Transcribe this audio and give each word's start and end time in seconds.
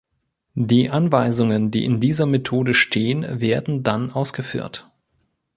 Die 0.55 0.89
Anweisungen, 0.89 1.69
die 1.69 1.85
in 1.85 1.99
dieser 1.99 2.25
Methode 2.25 2.73
stehen, 2.73 3.39
werden 3.39 3.83
dann 3.83 4.09
ausgeführt. 4.11 4.89